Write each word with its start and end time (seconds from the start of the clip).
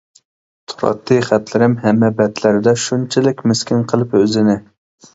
تۇراتتى 0.71 1.17
خەتلىرىم 1.27 1.77
ھەممە 1.85 2.11
بەتلەردە 2.23 2.75
شۇنچىلىك 2.87 3.47
مىسكىن 3.53 3.89
قىلىپ 3.93 4.21
ئۆزىنى. 4.23 4.61